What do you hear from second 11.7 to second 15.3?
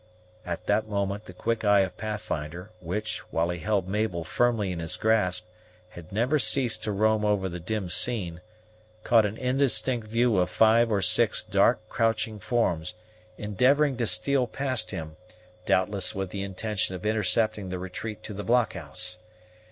crouching forms, endeavoring to steal past him,